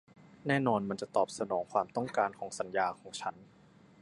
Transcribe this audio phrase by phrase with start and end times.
[0.47, 3.35] แน่นอนมันจะตอบสนองความต้องการของสัญญาของฉัน